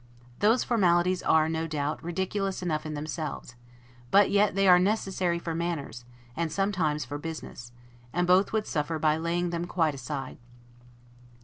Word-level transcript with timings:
Those 0.39 0.63
formalities 0.63 1.21
are, 1.21 1.47
no 1.47 1.67
doubt, 1.67 2.03
ridiculous 2.03 2.63
enough 2.63 2.87
in 2.87 2.95
themselves; 2.95 3.53
but 4.09 4.31
yet 4.31 4.55
they 4.55 4.67
are 4.67 4.79
necessary 4.79 5.37
for 5.37 5.53
manners, 5.53 6.05
and 6.35 6.51
sometimes 6.51 7.05
for 7.05 7.19
business; 7.19 7.71
and 8.11 8.25
both 8.25 8.51
would 8.51 8.65
suffer 8.65 8.97
by 8.97 9.17
laying 9.17 9.51
them 9.51 9.65
quite 9.65 9.93
aside. 9.93 10.39